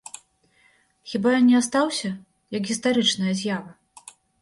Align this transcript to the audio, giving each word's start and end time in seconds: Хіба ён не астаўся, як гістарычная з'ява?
Хіба 1.11 1.27
ён 1.41 1.45
не 1.51 1.55
астаўся, 1.61 2.09
як 2.59 2.63
гістарычная 2.73 3.33
з'ява? 3.43 3.71